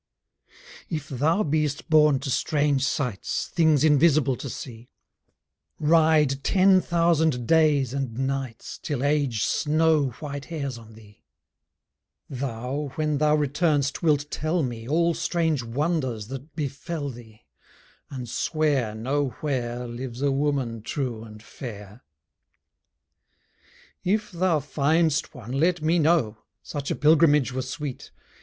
If 0.89 1.09
thou 1.09 1.43
beest 1.43 1.87
born 1.87 2.17
to 2.21 2.31
strange 2.31 2.83
sights, 2.83 3.45
Things 3.49 3.83
invisible 3.83 4.35
to 4.37 4.49
see, 4.49 4.89
Ride 5.79 6.43
ten 6.43 6.81
thousand 6.81 7.47
days 7.47 7.93
and 7.93 8.17
nights, 8.17 8.79
Till 8.79 9.03
age 9.03 9.43
snow 9.43 10.07
white 10.13 10.45
hairs 10.45 10.79
on 10.79 10.93
thee; 10.93 11.23
Thou, 12.27 12.91
when 12.95 13.19
thou 13.19 13.35
return'st, 13.35 14.01
wilt 14.01 14.31
tell 14.31 14.63
me 14.63 14.87
All 14.89 15.13
strange 15.13 15.61
wonders 15.61 16.29
that 16.29 16.55
befell 16.55 17.11
thee, 17.11 17.45
And 18.09 18.27
swear 18.27 18.95
Nowhere 18.95 19.85
Lives 19.85 20.23
a 20.23 20.31
woman 20.31 20.81
true 20.81 21.23
and 21.23 21.43
fair. 21.43 22.01
If 24.03 24.31
thou 24.31 24.61
find'st 24.61 25.35
one, 25.35 25.51
let 25.51 25.83
me 25.83 25.99
know; 25.99 26.39
Such 26.63 26.89
a 26.89 26.95
pilgrimage 26.95 27.53
were 27.53 27.61
sweet. 27.61 28.09